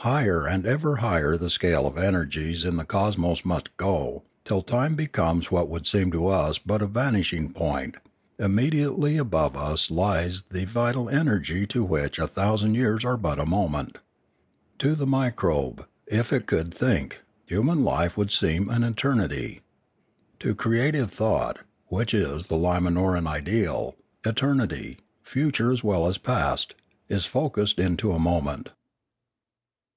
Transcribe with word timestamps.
Higher 0.00 0.46
and 0.46 0.64
ever 0.66 0.98
higher 0.98 1.36
the 1.36 1.50
scale 1.50 1.84
of 1.84 1.98
energies 1.98 2.64
in 2.64 2.76
the 2.76 2.84
cosmos 2.84 3.44
must 3.44 3.76
go, 3.76 4.22
till 4.44 4.62
time 4.62 4.94
becomes 4.94 5.50
what 5.50 5.68
would 5.68 5.84
seem 5.84 6.12
to 6.12 6.28
us 6.28 6.58
but 6.58 6.80
a 6.80 6.86
vanishing 6.86 7.52
point; 7.52 7.96
immediately 8.38 9.16
above 9.16 9.56
us 9.56 9.90
lies 9.90 10.42
the 10.44 10.64
vital 10.64 11.10
energy 11.10 11.66
to 11.66 11.82
which 11.82 12.20
a 12.20 12.28
thousand 12.28 12.76
years 12.76 13.04
are 13.04 13.16
but 13.16 13.40
as 13.40 13.48
a 13.48 13.50
moment. 13.50 13.98
To 14.78 14.94
the 14.94 15.08
microbe, 15.08 15.88
if 16.06 16.32
it 16.32 16.46
could 16.46 16.72
think, 16.72 17.22
human 17.44 17.82
life 17.82 18.16
would 18.16 18.30
seem 18.30 18.68
an 18.68 18.84
eternity. 18.84 19.62
To 20.38 20.54
creative 20.54 21.10
thought, 21.10 21.62
which 21.88 22.14
is 22.14 22.46
the 22.46 22.54
Limanoran 22.56 23.26
ideal, 23.26 23.96
eternity, 24.24 25.00
future 25.24 25.72
as 25.72 25.82
well 25.82 26.06
as 26.06 26.16
past, 26.16 26.76
is 27.08 27.26
focussed 27.26 27.80
into 27.80 28.12
a 28.12 28.20
moment. 28.20 28.68